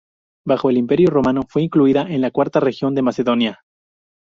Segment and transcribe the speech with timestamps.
[0.47, 3.61] Bajo el Imperio romano fue incluida en la cuarta región de Macedonia.